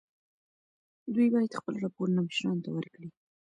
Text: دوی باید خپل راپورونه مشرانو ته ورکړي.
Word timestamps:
دوی 1.13 1.27
باید 1.33 1.57
خپل 1.59 1.73
راپورونه 1.83 2.19
مشرانو 2.27 2.63
ته 2.65 2.69
ورکړي. 2.73 3.07